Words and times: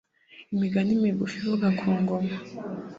Imigani 0.53 0.93
migufi 1.03 1.35
ivugwa 1.39 1.67
ku 1.79 1.87
ngoma 1.99 2.35